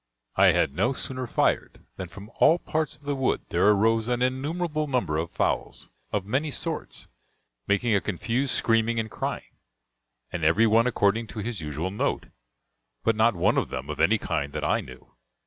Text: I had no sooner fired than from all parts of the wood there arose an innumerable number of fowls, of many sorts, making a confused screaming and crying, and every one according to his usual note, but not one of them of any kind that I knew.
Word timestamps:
I 0.35 0.47
had 0.47 0.73
no 0.73 0.93
sooner 0.93 1.27
fired 1.27 1.85
than 1.97 2.07
from 2.07 2.31
all 2.37 2.57
parts 2.57 2.95
of 2.95 3.03
the 3.03 3.13
wood 3.15 3.41
there 3.49 3.67
arose 3.69 4.07
an 4.07 4.23
innumerable 4.23 4.87
number 4.87 5.17
of 5.17 5.29
fowls, 5.29 5.89
of 6.11 6.25
many 6.25 6.49
sorts, 6.49 7.07
making 7.67 7.93
a 7.93 8.01
confused 8.01 8.51
screaming 8.55 8.99
and 8.99 9.11
crying, 9.11 9.51
and 10.31 10.43
every 10.43 10.65
one 10.65 10.87
according 10.87 11.27
to 11.27 11.39
his 11.41 11.61
usual 11.61 11.91
note, 11.91 12.25
but 13.03 13.15
not 13.15 13.35
one 13.35 13.59
of 13.59 13.69
them 13.69 13.91
of 13.91 13.99
any 13.99 14.17
kind 14.17 14.53
that 14.53 14.63
I 14.63 14.79
knew. 14.81 15.13